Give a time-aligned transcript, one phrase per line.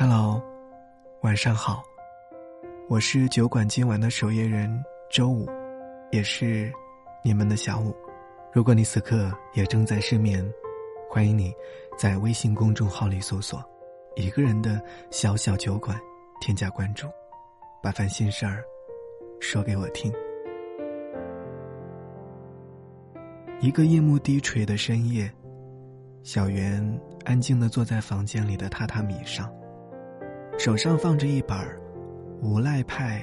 [0.00, 0.40] Hello，
[1.22, 1.82] 晚上好，
[2.88, 4.70] 我是酒馆今晚的守夜人
[5.10, 5.44] 周五，
[6.12, 6.72] 也是
[7.24, 7.92] 你们的小五。
[8.52, 10.48] 如果你此刻也正在失眠，
[11.10, 11.52] 欢迎你
[11.98, 13.60] 在微信公众号里搜索
[14.14, 14.80] “一个人的
[15.10, 16.00] 小小酒馆”，
[16.40, 17.08] 添加关注，
[17.82, 18.62] 把烦心事儿
[19.40, 20.12] 说给我听。
[23.60, 25.28] 一个夜幕低垂的深夜，
[26.22, 29.52] 小袁安静的坐在房间里的榻榻米上。
[30.58, 31.56] 手上放着一本
[32.42, 33.22] 无赖派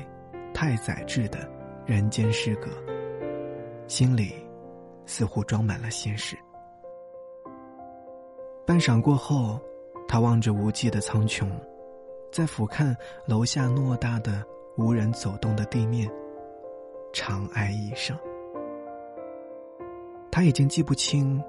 [0.54, 1.40] 太宰治的
[1.86, 2.70] 人间失格，
[3.88, 4.34] 心里
[5.06, 6.38] 似乎装满了心事。
[8.66, 9.60] 半晌过后，
[10.08, 11.46] 他望着无际的苍穹，
[12.32, 12.96] 再俯瞰
[13.28, 14.42] 楼下偌大的
[14.78, 16.10] 无人走动的地面，
[17.12, 18.18] 长哀一声。
[20.32, 21.44] 他已经记不清，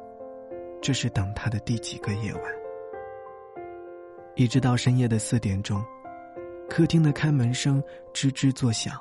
[0.82, 2.42] 这是等他的第几个夜晚。
[4.36, 5.82] 一直到深夜的四点钟，
[6.68, 9.00] 客厅的开门声吱吱作响，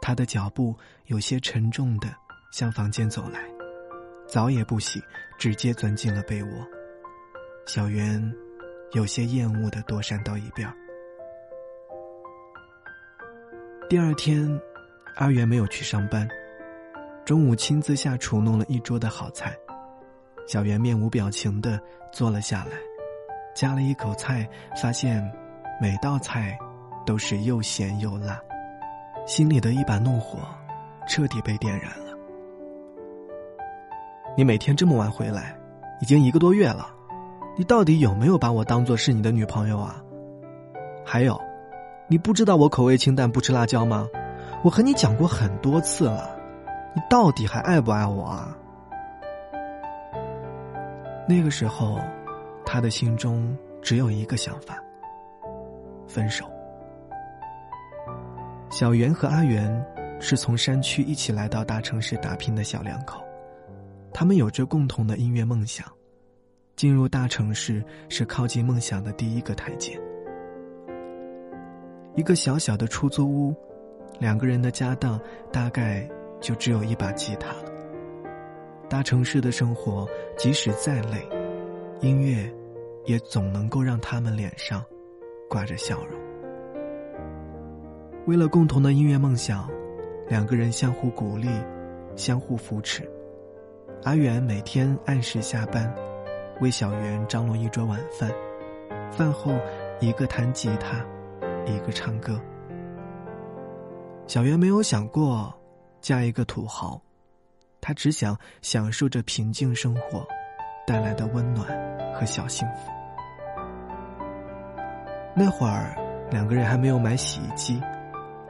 [0.00, 0.72] 他的脚步
[1.06, 2.06] 有些沉重的
[2.52, 3.40] 向房间走来，
[4.28, 5.02] 澡也不洗，
[5.36, 6.50] 直接钻进了被窝。
[7.66, 8.32] 小袁
[8.92, 10.72] 有些厌恶的躲闪到一边。
[13.88, 14.48] 第二天，
[15.16, 16.28] 阿元没有去上班，
[17.24, 19.52] 中午亲自下厨弄了一桌的好菜，
[20.46, 21.80] 小袁面无表情的
[22.12, 22.93] 坐了下来。
[23.54, 25.22] 夹了一口菜，发现
[25.80, 26.58] 每道菜
[27.06, 28.40] 都是又咸又辣，
[29.26, 30.40] 心里的一把怒火
[31.06, 32.12] 彻底被点燃了。
[34.36, 35.56] 你每天这么晚回来，
[36.00, 36.88] 已经一个多月了，
[37.56, 40.02] 你到底有没有把我当做是你的女朋友啊？
[41.04, 41.40] 还有，
[42.08, 44.08] 你不知道我口味清淡，不吃辣椒吗？
[44.64, 46.36] 我和你讲过很多次了，
[46.92, 48.56] 你到底还爱不爱我啊？
[51.28, 52.00] 那个时候。
[52.64, 54.82] 他的心中只有一个想法：
[56.06, 56.44] 分手。
[58.70, 59.84] 小袁和阿元
[60.18, 63.22] 是从山区一起来到大城市打拼的小两口，
[64.12, 65.86] 他们有着共同的音乐梦想。
[66.74, 69.96] 进入大城市是靠近梦想的第一个台阶。
[72.16, 73.54] 一个小小的出租屋，
[74.18, 75.20] 两个人的家当
[75.52, 76.08] 大概
[76.40, 77.72] 就只有一把吉他了。
[78.88, 81.43] 大城市的生活，即使再累。
[82.00, 82.52] 音乐，
[83.06, 84.84] 也总能够让他们脸上
[85.48, 86.20] 挂着笑容。
[88.26, 89.68] 为了共同的音乐梦想，
[90.28, 91.48] 两个人相互鼓励，
[92.16, 93.08] 相互扶持。
[94.02, 95.94] 阿远每天按时下班，
[96.60, 98.30] 为小袁张罗一桌晚饭。
[99.10, 99.52] 饭后，
[100.00, 101.04] 一个弹吉他，
[101.66, 102.38] 一个唱歌。
[104.26, 105.52] 小袁没有想过
[106.00, 107.00] 嫁一个土豪，
[107.80, 110.26] 他只想享受着平静生活。
[110.86, 111.66] 带来的温暖
[112.14, 112.90] 和小幸福。
[115.34, 115.96] 那会儿，
[116.30, 117.82] 两个人还没有买洗衣机，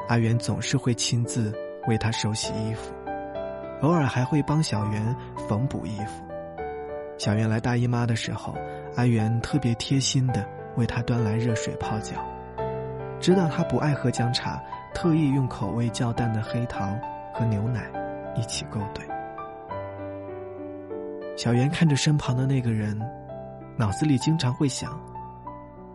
[0.08, 1.52] 阿元总是会亲自
[1.86, 2.92] 为她手洗衣服，
[3.80, 5.16] 偶尔还会帮小袁
[5.48, 6.22] 缝补衣服。
[7.16, 8.54] 小袁来大姨妈的时候，
[8.96, 10.46] 阿元特别贴心的
[10.76, 12.16] 为她端来热水泡脚。
[13.20, 14.60] 知道她不爱喝姜茶，
[14.92, 16.98] 特意用口味较淡的黑糖
[17.32, 17.90] 和牛奶
[18.34, 19.02] 一起勾兑。
[21.36, 22.98] 小袁看着身旁的那个人，
[23.76, 24.98] 脑子里经常会想：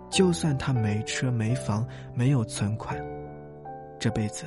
[0.09, 2.99] 就算他没车没房没有存款，
[3.97, 4.45] 这辈子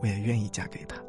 [0.00, 1.00] 我也愿意嫁给他。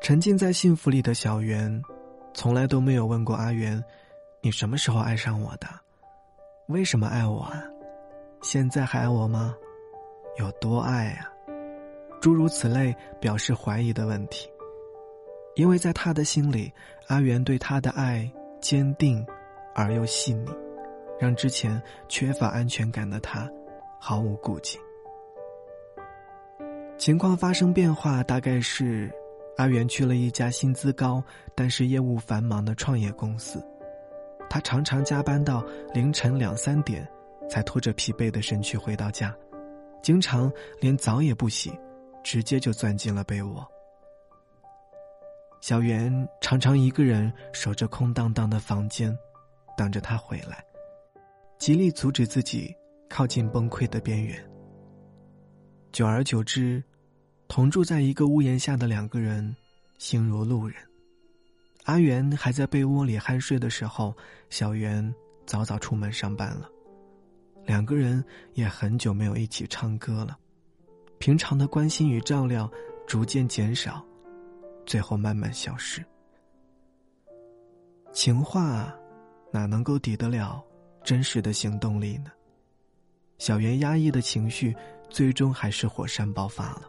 [0.00, 1.82] 沉浸在幸福里的小袁，
[2.32, 3.82] 从来都没有问过阿元
[4.40, 5.66] ：“你什么时候爱上我的？
[6.68, 7.62] 为什么爱我啊？
[8.40, 9.54] 现在还爱我吗？
[10.38, 11.30] 有多爱啊？”
[12.26, 14.50] 诸如此类表示怀疑的问题，
[15.54, 16.72] 因为在他的心里，
[17.06, 18.28] 阿元对他的爱
[18.60, 19.24] 坚定
[19.76, 20.50] 而又细腻，
[21.20, 23.48] 让之前缺乏安全感的他
[24.00, 24.76] 毫无顾忌。
[26.98, 29.08] 情况发生变化，大概是
[29.56, 31.22] 阿元去了一家薪资高
[31.54, 33.64] 但是业务繁忙的创业公司，
[34.50, 35.64] 他常常加班到
[35.94, 37.06] 凌晨两三点，
[37.48, 39.32] 才拖着疲惫的身躯回到家，
[40.02, 41.72] 经常连澡也不洗。
[42.26, 43.64] 直接就钻进了被窝。
[45.60, 49.16] 小袁常常一个人守着空荡荡的房间，
[49.76, 50.64] 等着他回来，
[51.56, 52.74] 极力阻止自己
[53.08, 54.44] 靠近崩溃的边缘。
[55.92, 56.82] 久而久之，
[57.46, 59.54] 同住在一个屋檐下的两个人，
[59.96, 60.76] 心如路人。
[61.84, 64.12] 阿元还在被窝里酣睡的时候，
[64.50, 65.14] 小袁
[65.46, 66.68] 早早出门上班了。
[67.66, 68.22] 两个人
[68.54, 70.36] 也很久没有一起唱歌了。
[71.18, 72.70] 平常的关心与照料
[73.06, 74.04] 逐渐减少，
[74.84, 76.04] 最后慢慢消失。
[78.12, 78.94] 情话
[79.50, 80.62] 哪能够抵得了
[81.02, 82.30] 真实的行动力呢？
[83.38, 84.74] 小袁压抑的情绪，
[85.10, 86.82] 最终还是火山爆发了。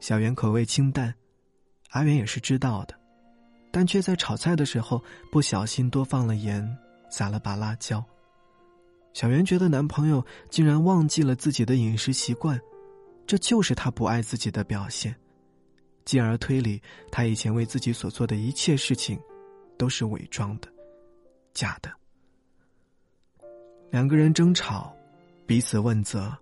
[0.00, 1.14] 小袁口味清淡，
[1.90, 2.94] 阿元也是知道的，
[3.72, 5.02] 但却在炒菜的时候
[5.32, 6.76] 不小心多放了盐，
[7.10, 8.04] 撒了把辣椒。
[9.18, 12.56] 小袁觉得男朋友竟然忘记了自己的饮食习惯，
[13.26, 15.12] 这就是他不爱自己的表现，
[16.04, 16.80] 进而推理
[17.10, 19.18] 他以前为自己所做的一切事情，
[19.76, 20.68] 都是伪装的，
[21.52, 21.90] 假的。
[23.90, 24.94] 两个人争吵，
[25.48, 26.32] 彼此问责，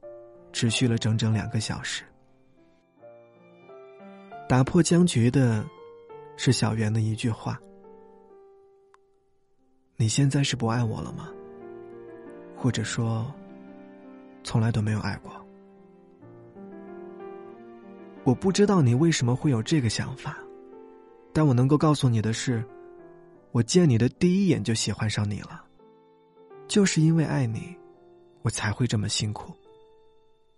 [0.53, 2.05] 持续了整整两个小时。
[4.47, 5.67] 打破僵局的，
[6.37, 7.59] 是小袁的一句话
[9.97, 11.33] ：“你现在是不爱我了吗？
[12.57, 13.33] 或者说，
[14.43, 15.33] 从来都没有爱过？”
[18.25, 20.37] 我不知道你为什么会有这个想法，
[21.33, 22.65] 但我能够告诉你的是，
[23.53, 25.63] 我见你的第一眼就喜欢上你了，
[26.67, 27.77] 就是因为爱你，
[28.43, 29.53] 我才会这么辛苦，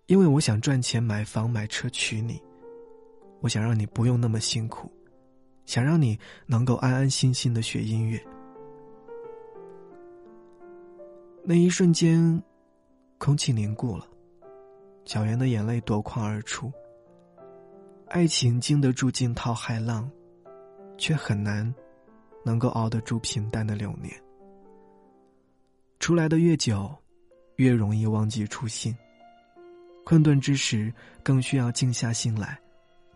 [0.07, 2.41] 因为我想赚钱买房买车娶你。
[3.41, 4.91] 我想让你不用那么辛苦，
[5.65, 8.19] 想让你能够安安心心的学音乐。
[11.51, 12.43] 那一瞬间，
[13.17, 14.07] 空气凝固了，
[15.07, 16.71] 小袁的眼泪夺眶而出。
[18.09, 20.11] 爱情经得住惊涛骇浪，
[20.99, 21.75] 却很难
[22.45, 24.15] 能够熬得住平淡的流年。
[25.99, 26.95] 出来的越久，
[27.57, 28.95] 越容易忘记初心。
[30.05, 30.93] 困顿之时，
[31.23, 32.61] 更需要静下心来。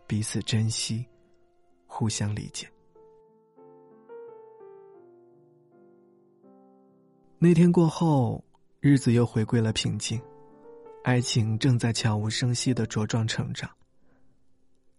[0.06, 1.05] 彼此珍惜，
[1.87, 2.67] 互相理解。
[7.44, 8.41] 那天过后，
[8.79, 10.23] 日子又回归了平静，
[11.03, 13.69] 爱情正在悄无声息的茁壮成长。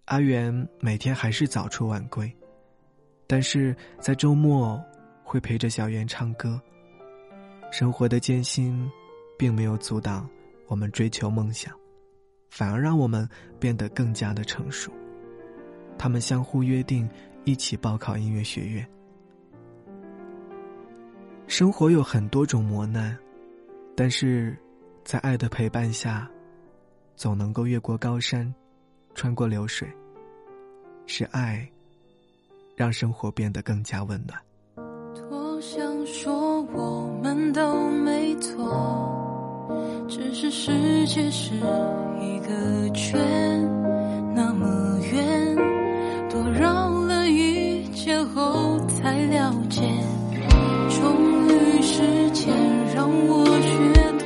[0.07, 2.29] 阿元每天还是早出晚归，
[3.27, 4.77] 但是在周末
[5.23, 6.61] 会陪着小圆唱歌。
[7.71, 8.91] 生活的艰辛，
[9.39, 10.29] 并没有阻挡
[10.67, 11.73] 我们追求梦想，
[12.49, 13.25] 反而让我们
[13.57, 14.91] 变得更加的成熟。
[15.97, 17.09] 他们相互约定，
[17.45, 18.85] 一起报考音乐学院。
[21.53, 23.15] 生活有很多种磨难，
[23.95, 24.57] 但是，
[25.05, 26.27] 在爱的陪伴下，
[27.15, 28.51] 总能够越过高山，
[29.13, 29.87] 穿过流水。
[31.05, 31.69] 是爱，
[32.75, 34.41] 让生活变得更加温暖。
[35.13, 39.69] 多想说我们都没错，
[40.09, 40.71] 只是世
[41.05, 41.53] 界是
[42.19, 43.21] 一个圈，
[44.33, 45.55] 那么远。
[46.31, 49.81] 多绕了一圈后才了解，
[50.89, 52.53] 终于时间
[52.95, 53.77] 让我觉
[54.19, 54.21] 得，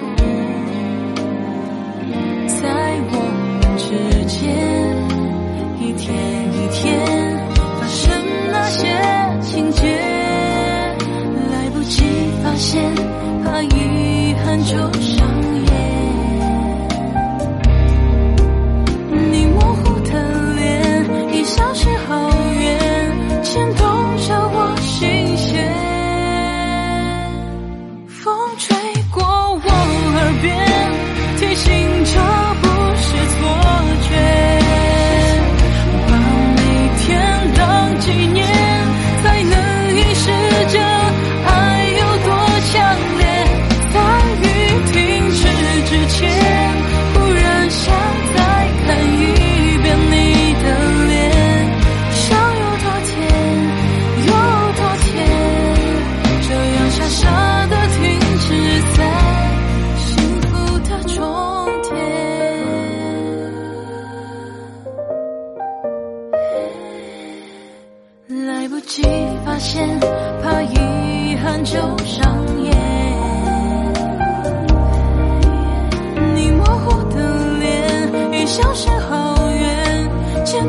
[2.48, 2.58] 在
[3.12, 3.16] 我
[3.62, 3.86] 们之
[4.26, 4.36] 间
[5.80, 6.06] 一天
[6.54, 6.78] 一天
[7.80, 8.04] 发生
[8.52, 8.88] 那些
[9.42, 9.82] 情节，
[11.52, 12.04] 来不及
[12.44, 12.82] 发现，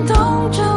[0.07, 0.68] 动着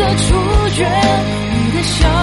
[0.00, 0.88] 的触觉
[1.52, 2.19] 你的笑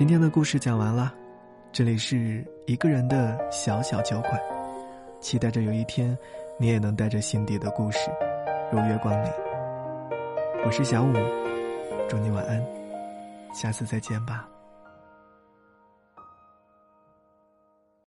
[0.00, 1.12] 今天的故事讲完了，
[1.70, 4.40] 这里是一个人的小小酒馆，
[5.20, 6.16] 期待着有一天，
[6.58, 8.10] 你也能带着心底的故事，
[8.72, 9.30] 如约光临。
[10.64, 11.12] 我是小五，
[12.08, 12.64] 祝你晚安，
[13.54, 14.48] 下次再见吧。